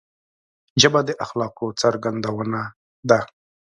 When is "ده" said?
3.09-3.19